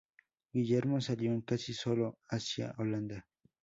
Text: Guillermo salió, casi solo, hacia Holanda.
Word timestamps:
Guillermo 0.51 0.99
salió, 0.99 1.39
casi 1.45 1.75
solo, 1.75 2.17
hacia 2.27 2.73
Holanda. 2.79 3.27